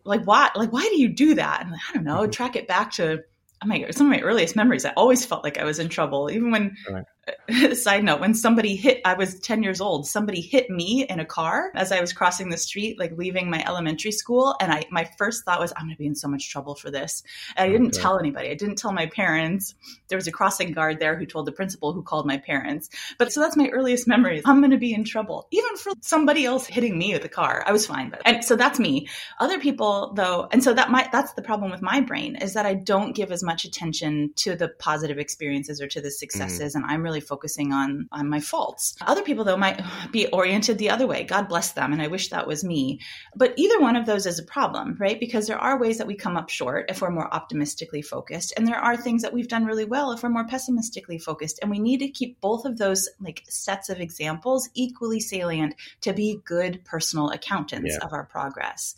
[0.05, 1.63] Like why like why do you do that?
[1.63, 2.23] And like, i don't know.
[2.23, 2.31] Mm-hmm.
[2.31, 3.25] track it back to
[3.65, 6.51] my some of my earliest memories i always felt like i was in trouble even
[6.51, 7.05] when right.
[7.75, 11.25] side note when somebody hit i was 10 years old somebody hit me in a
[11.25, 15.09] car as i was crossing the street like leaving my elementary school and i my
[15.19, 17.23] first thought was i'm going to be in so much trouble for this.
[17.57, 18.03] And i didn't okay.
[18.03, 18.51] tell anybody.
[18.51, 19.75] I didn't tell my parents.
[20.09, 22.91] There was a crossing guard there who told the principal who called my parents.
[23.19, 25.47] But so that's my earliest memories i'm going to be in trouble.
[25.51, 28.57] Even for somebody else hitting me with a car i was fine but and so
[28.57, 29.09] that's me.
[29.41, 32.67] Other people though and so that might that's the problem with my brain is that
[32.67, 36.77] i don't give as much attention to the positive experiences or to the successes mm.
[36.77, 38.97] and i'm really really focusing on on my faults.
[39.01, 39.81] Other people though might
[40.13, 41.25] be oriented the other way.
[41.25, 43.01] God bless them and I wish that was me.
[43.37, 45.19] But either one of those is a problem, right?
[45.21, 48.67] Because there are ways that we come up short if we're more optimistically focused and
[48.67, 51.79] there are things that we've done really well if we're more pessimistically focused and we
[51.79, 56.85] need to keep both of those like sets of examples equally salient to be good
[56.85, 58.05] personal accountants yeah.
[58.05, 58.97] of our progress.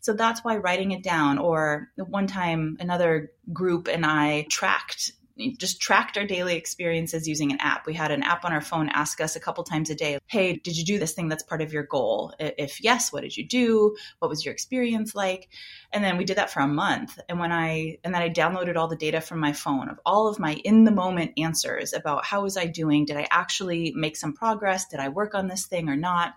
[0.00, 5.12] So that's why writing it down, or one time another group and I tracked
[5.58, 7.86] just tracked our daily experiences using an app.
[7.86, 10.54] We had an app on our phone ask us a couple times a day, Hey,
[10.56, 12.34] did you do this thing that's part of your goal?
[12.38, 13.96] If yes, what did you do?
[14.18, 15.48] What was your experience like?
[15.92, 17.18] And then we did that for a month.
[17.28, 20.28] And when I, and then I downloaded all the data from my phone of all
[20.28, 23.04] of my in the moment answers about how was I doing?
[23.04, 24.88] Did I actually make some progress?
[24.88, 26.34] Did I work on this thing or not?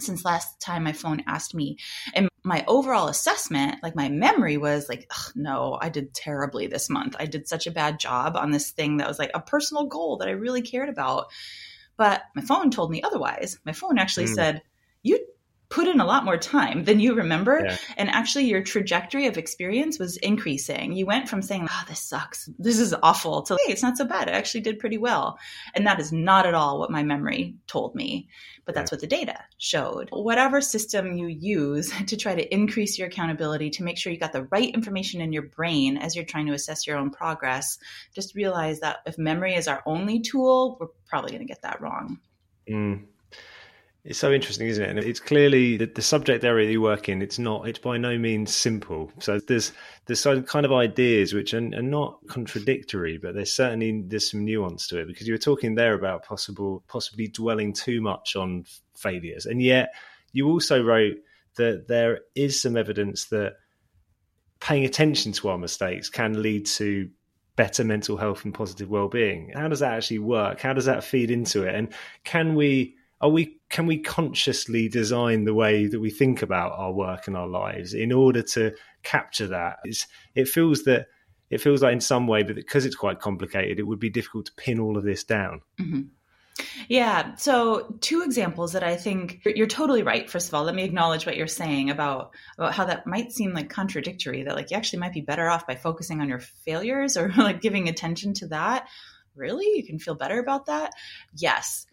[0.00, 1.78] since last time my phone asked me.
[2.14, 7.16] And my overall assessment, like my memory was like, no, I did terribly this month.
[7.18, 10.18] I did such a bad job on this thing that was like a personal goal
[10.18, 11.28] that I really cared about.
[11.96, 13.58] But my phone told me otherwise.
[13.64, 14.34] My phone actually mm.
[14.34, 14.62] said,
[15.02, 15.24] you
[15.74, 17.64] put in a lot more time than you remember.
[17.64, 17.76] Yeah.
[17.96, 20.92] And actually, your trajectory of experience was increasing.
[20.92, 24.04] You went from saying, oh, this sucks, this is awful, to, hey, it's not so
[24.04, 24.28] bad.
[24.28, 25.36] I actually did pretty well.
[25.74, 28.28] And that is not at all what my memory told me.
[28.64, 28.94] But that's yeah.
[28.94, 30.10] what the data showed.
[30.12, 34.32] Whatever system you use to try to increase your accountability, to make sure you got
[34.32, 37.78] the right information in your brain as you're trying to assess your own progress,
[38.14, 41.80] just realize that if memory is our only tool, we're probably going to get that
[41.80, 42.20] wrong.
[42.70, 43.06] Mm.
[44.04, 44.90] It's so interesting, isn't it?
[44.90, 47.22] And it's clearly the, the subject area you work in.
[47.22, 47.66] It's not.
[47.66, 49.10] It's by no means simple.
[49.18, 49.72] So there's
[50.04, 54.44] there's some kind of ideas which are, are not contradictory, but there's certainly there's some
[54.44, 58.66] nuance to it because you were talking there about possible possibly dwelling too much on
[58.94, 59.94] failures, and yet
[60.32, 61.16] you also wrote
[61.56, 63.54] that there is some evidence that
[64.60, 67.08] paying attention to our mistakes can lead to
[67.56, 69.52] better mental health and positive well-being.
[69.54, 70.60] How does that actually work?
[70.60, 71.74] How does that feed into it?
[71.74, 71.88] And
[72.24, 76.92] can we are we can we consciously design the way that we think about our
[76.92, 78.70] work and our lives in order to
[79.02, 81.06] capture that it's, it feels that
[81.48, 84.44] it feels like in some way but because it's quite complicated it would be difficult
[84.44, 86.02] to pin all of this down mm-hmm.
[86.86, 87.34] Yeah.
[87.34, 90.30] So, two examples that I think you're totally right.
[90.30, 93.52] First of all, let me acknowledge what you're saying about about how that might seem
[93.54, 94.44] like contradictory.
[94.44, 97.60] That like you actually might be better off by focusing on your failures or like
[97.60, 98.86] giving attention to that.
[99.34, 100.92] Really, you can feel better about that.
[101.34, 101.86] Yes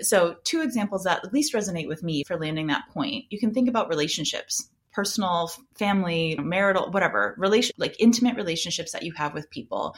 [0.00, 3.26] So, two examples that at least resonate with me for landing that point.
[3.30, 9.12] You can think about relationships personal, family, marital, whatever, relation like intimate relationships that you
[9.12, 9.94] have with people.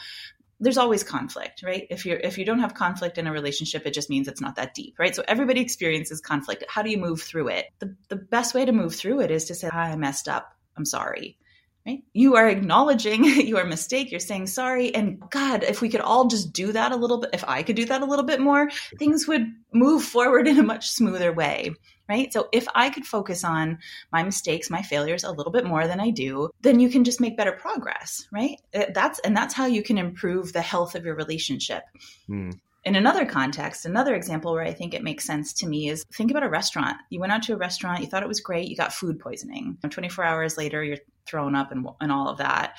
[0.59, 1.87] There's always conflict, right?
[1.89, 4.57] If you're if you don't have conflict in a relationship, it just means it's not
[4.57, 5.15] that deep, right?
[5.15, 6.65] So everybody experiences conflict.
[6.69, 7.67] How do you move through it?
[7.79, 10.55] The the best way to move through it is to say, I messed up.
[10.77, 11.39] I'm sorry
[11.87, 12.03] right?
[12.13, 14.11] You are acknowledging your mistake.
[14.11, 14.95] You're saying sorry.
[14.95, 17.77] And God, if we could all just do that a little bit, if I could
[17.77, 21.73] do that a little bit more, things would move forward in a much smoother way,
[22.09, 22.33] right?
[22.33, 23.79] So if I could focus on
[24.13, 27.21] my mistakes, my failures a little bit more than I do, then you can just
[27.21, 28.61] make better progress, right?
[28.73, 31.83] That's, and that's how you can improve the health of your relationship.
[32.29, 36.05] Mm in another context, another example where I think it makes sense to me is
[36.15, 36.97] think about a restaurant.
[37.11, 39.77] You went out to a restaurant, you thought it was great, you got food poisoning.
[39.89, 42.77] 24 hours later, you're thrown up and, and all of that.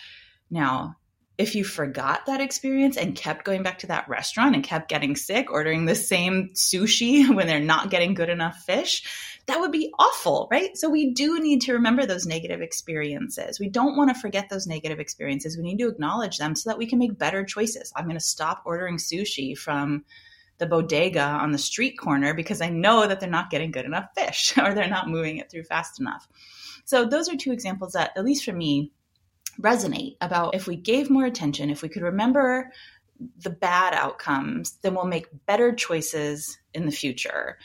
[0.50, 0.96] Now,
[1.42, 5.16] if you forgot that experience and kept going back to that restaurant and kept getting
[5.16, 9.04] sick, ordering the same sushi when they're not getting good enough fish,
[9.48, 10.78] that would be awful, right?
[10.78, 13.60] So we do need to remember those negative experiences.
[13.60, 15.58] We don't want to forget those negative experiences.
[15.58, 17.92] We need to acknowledge them so that we can make better choices.
[17.96, 20.06] I'm going to stop ordering sushi from
[20.60, 24.10] the bodega on the street corner because I know that they're not getting good enough
[24.16, 26.28] fish or they're not moving it through fast enough.
[26.86, 28.92] So those are two examples that, at least for me,
[29.62, 32.72] resonate about if we gave more attention, if we could remember
[33.44, 37.58] the bad outcomes, then we'll make better choices in the future.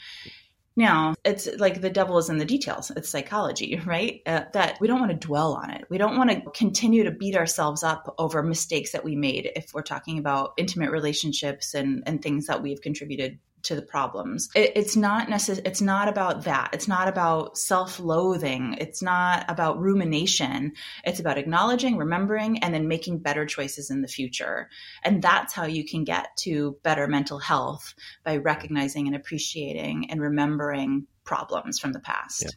[0.75, 2.91] Now, it's like the devil is in the details.
[2.95, 4.21] It's psychology, right?
[4.25, 5.85] Uh, that we don't want to dwell on it.
[5.89, 9.73] We don't want to continue to beat ourselves up over mistakes that we made if
[9.73, 14.49] we're talking about intimate relationships and, and things that we've contributed to the problems.
[14.55, 16.69] It, it's not necess- It's not about that.
[16.73, 18.77] It's not about self-loathing.
[18.79, 20.73] It's not about rumination.
[21.03, 24.69] It's about acknowledging, remembering, and then making better choices in the future.
[25.03, 27.93] And that's how you can get to better mental health
[28.23, 32.43] by recognizing and appreciating and remembering problems from the past.
[32.43, 32.49] Yeah.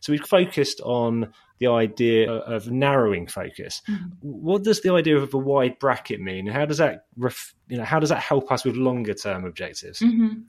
[0.00, 3.82] So we've focused on the idea of narrowing focus.
[3.88, 4.06] Mm-hmm.
[4.20, 6.46] What does the idea of a wide bracket mean?
[6.46, 10.00] How does that, ref, you know, how does that help us with longer term objectives?
[10.00, 10.40] Mm-hmm.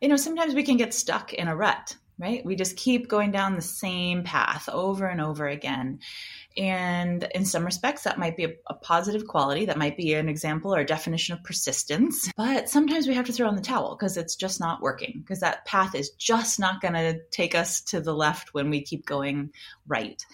[0.00, 2.44] You know, sometimes we can get stuck in a rut right?
[2.44, 5.98] We just keep going down the same path over and over again.
[6.56, 9.66] And in some respects, that might be a, a, positive quality.
[9.66, 12.30] That might be an example or definition of persistence.
[12.36, 15.40] But sometimes we have to throw in the towel because it's just not working, because
[15.40, 19.04] that path is just not going to take us to the left when we keep
[19.04, 19.50] going
[19.88, 20.24] right.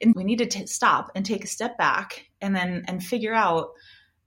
[0.00, 3.34] And we need to t- stop and take a step back and then and figure
[3.34, 3.72] out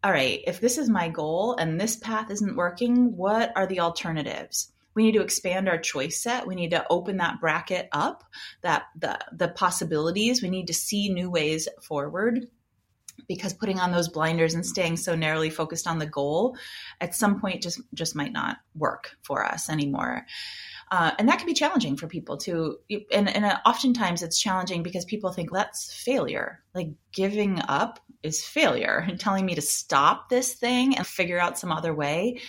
[0.04, 3.82] all right, if this is my goal and this path isn't working, what are the
[3.82, 4.72] alternatives?
[4.94, 6.48] We need to expand our choice set.
[6.48, 8.24] We need to open that bracket up
[8.62, 10.42] that the the possibilities.
[10.42, 12.48] We need to see new ways forward
[13.28, 16.58] because putting on those blinders and staying so narrowly focused on the goal
[17.00, 20.26] at some point just just might not work for us anymore.
[20.90, 22.78] Uh, and that can be challenging for people to
[23.12, 26.62] and, and oftentimes it's challenging because people think that's failure.
[26.76, 31.58] Like giving up is failure and telling me to stop this thing and figure out
[31.58, 32.40] some other way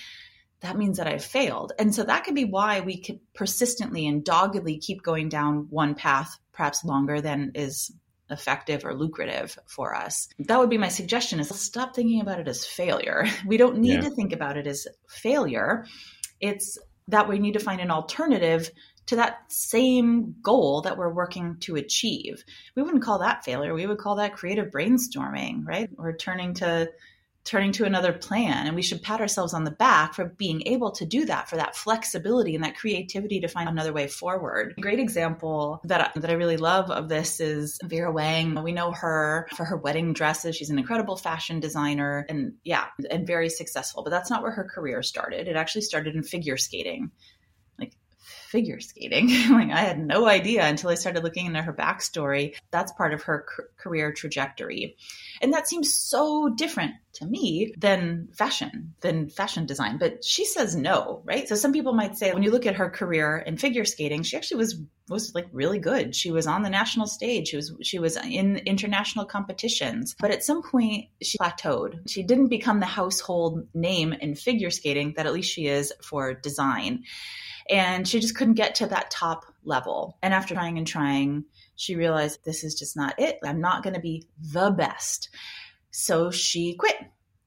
[0.63, 1.73] that means that I've failed.
[1.79, 5.95] And so that could be why we could persistently and doggedly keep going down one
[5.95, 7.93] path, perhaps longer than is
[8.31, 10.29] effective or lucrative for us.
[10.39, 13.27] That would be my suggestion is stop thinking about it as failure.
[13.47, 14.09] We don't need yeah.
[14.09, 15.85] to think about it as failure.
[16.41, 18.71] It's that we need to find an alternative
[19.07, 22.45] to that same goal that we're working to achieve.
[22.77, 23.75] We wouldn't call that failure.
[23.75, 25.91] We would call that creative brainstorming, right?
[25.97, 26.89] We're turning to
[27.45, 30.93] turning to another plan and we should pat ourselves on the back for being able
[30.93, 34.75] to do that for that flexibility and that creativity to find another way forward.
[34.79, 38.63] A great example that that I really love of this is Vera Wang.
[38.63, 40.57] We know her for her wedding dresses.
[40.57, 44.65] She's an incredible fashion designer and yeah and very successful but that's not where her
[44.65, 45.49] career started.
[45.49, 47.11] It actually started in figure skating
[48.53, 49.29] figure skating.
[49.51, 52.55] like I had no idea until I started looking into her backstory.
[52.71, 54.97] That's part of her c- career trajectory.
[55.41, 59.97] And that seems so different to me than fashion, than fashion design.
[59.99, 61.49] But she says no, right?
[61.49, 64.37] So some people might say when you look at her career in figure skating, she
[64.37, 66.15] actually was was like really good.
[66.15, 67.49] She was on the national stage.
[67.49, 70.15] She was she was in international competitions.
[70.19, 72.09] But at some point she plateaued.
[72.09, 76.35] She didn't become the household name in figure skating that at least she is for
[76.35, 77.05] design.
[77.71, 80.19] And she just couldn't get to that top level.
[80.23, 81.45] And after trying and trying,
[81.77, 83.39] she realized this is just not it.
[83.45, 85.31] I'm not going to be the best.
[85.91, 86.97] So she quit.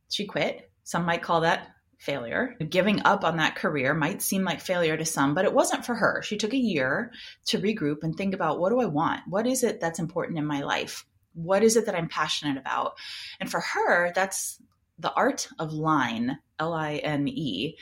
[0.09, 0.69] She quit.
[0.83, 1.74] Some might call that
[2.05, 2.55] failure.
[2.69, 5.95] Giving up on that career might seem like failure to some, but it wasn't for
[5.95, 6.21] her.
[6.21, 7.11] She took a year
[7.47, 9.21] to regroup and think about what do I want?
[9.27, 11.05] What is it that's important in my life?
[11.33, 12.93] What is it that I'm passionate about?
[13.39, 14.61] And for her, that's
[14.99, 17.75] the art of line, L I N E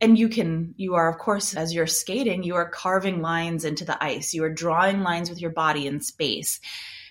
[0.00, 3.84] and you can you are of course as you're skating you are carving lines into
[3.84, 6.60] the ice you are drawing lines with your body in space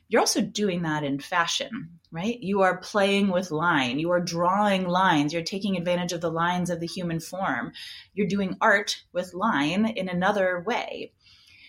[0.09, 2.41] you're also doing that in fashion right?
[2.41, 3.99] You are playing with line.
[3.99, 5.33] You are drawing lines.
[5.33, 7.71] You're taking advantage of the lines of the human form.
[8.13, 11.13] You're doing art with line in another way.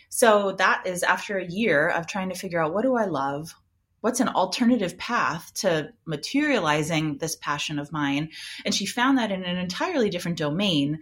[0.09, 3.55] So that is after a year of trying to figure out what do i love?
[4.01, 8.31] What's an alternative path to materializing this passion of mine?
[8.65, 11.01] And she found that in an entirely different domain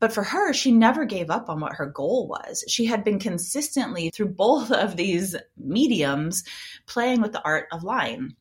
[0.00, 2.64] but for her she never gave up on what her goal was.
[2.68, 6.44] She had been consistently through both of these mediums
[6.86, 8.36] playing with the art of line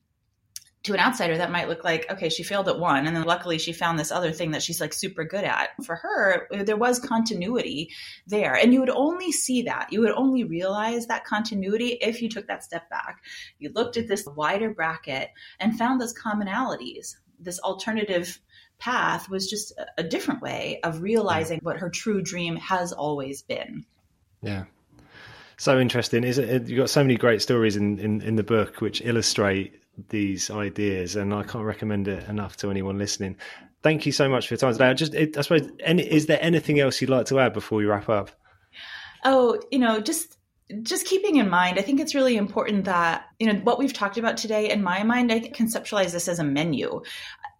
[0.84, 3.58] to an outsider that might look like okay she failed at one and then luckily
[3.58, 5.70] she found this other thing that she's like super good at.
[5.84, 7.90] For her there was continuity
[8.26, 8.56] there.
[8.56, 9.92] And you would only see that.
[9.92, 13.24] You would only realize that continuity if you took that step back.
[13.60, 15.30] You looked at this wider bracket
[15.60, 18.40] and found those commonalities this alternative
[18.80, 23.86] path was just a different way of realizing what her true dream has always been
[24.42, 24.66] yeah
[25.58, 28.82] so interesting is it you've got so many great stories in, in, in the book
[28.82, 33.38] which illustrate these ideas, and I can't recommend it enough to anyone listening.
[33.84, 34.88] Thank you so much for your time today.
[34.88, 37.78] I just, it, I suppose, any, is there anything else you'd like to add before
[37.78, 38.32] we wrap up?
[39.24, 40.38] Oh, you know, just
[40.84, 44.18] just keeping in mind, I think it's really important that, you know, what we've talked
[44.18, 47.04] about today, in my mind, I conceptualize this as a menu.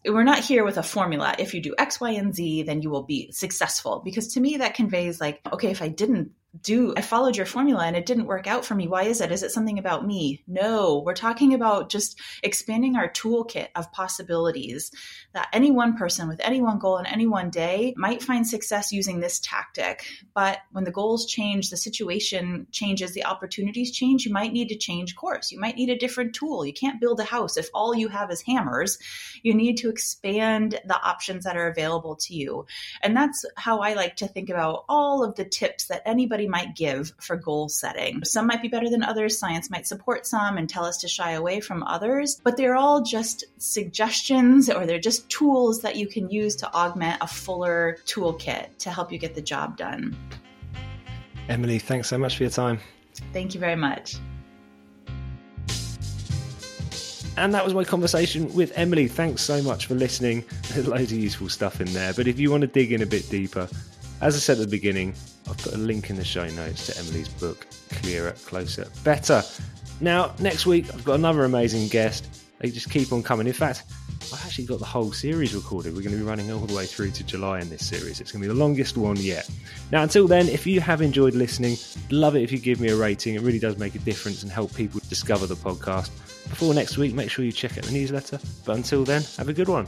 [0.08, 1.36] We're not here with a formula.
[1.38, 4.02] If you do X, Y, and Z, then you will be successful.
[4.04, 6.32] Because to me, that conveys like, okay, if I didn't
[6.62, 8.88] do I followed your formula and it didn't work out for me.
[8.88, 9.32] Why is it?
[9.32, 10.44] Is it something about me?
[10.48, 14.92] No, we're talking about just expanding our toolkit of possibilities
[15.34, 18.92] that any one person with any one goal in any one day might find success
[18.92, 20.06] using this tactic.
[20.34, 24.78] But when the goals change, the situation changes, the opportunities change, you might need to
[24.78, 25.52] change course.
[25.52, 26.66] You might need a different tool.
[26.66, 28.98] You can't build a house if all you have is hammers.
[29.44, 32.66] You need to expand the options that are available to you.
[33.02, 36.76] And that's how I like to think about all of the tips that anybody might
[36.76, 38.24] give for goal setting.
[38.24, 39.38] Some might be better than others.
[39.38, 43.04] Science might support some and tell us to shy away from others, but they're all
[43.04, 48.68] just suggestions or they're just tools that you can use to augment a fuller toolkit
[48.80, 50.16] to help you get the job done.
[51.50, 52.80] Emily, thanks so much for your time.
[53.34, 54.18] Thank you very much.
[57.38, 59.08] And that was my conversation with Emily.
[59.08, 60.44] Thanks so much for listening.
[60.74, 62.12] There's loads of useful stuff in there.
[62.14, 63.70] But if you want to dig in a bit deeper,
[64.22, 65.14] as I said at the beginning,
[65.50, 69.44] I've put a link in the show notes to Emily's book, Clearer, Closer, Better.
[70.02, 72.28] Now, next week, I've got another amazing guest.
[72.60, 73.48] They just keep on coming.
[73.48, 73.84] In fact,
[74.34, 75.96] I've actually got the whole series recorded.
[75.96, 78.20] We're going to be running all the way through to July in this series.
[78.20, 79.50] It's going to be the longest one yet.
[79.92, 81.78] Now, until then, if you have enjoyed listening,
[82.10, 83.36] love it if you give me a rating.
[83.36, 86.10] It really does make a difference and help people discover the podcast.
[86.50, 88.40] Before next week, make sure you check out the newsletter.
[88.66, 89.88] But until then, have a good one.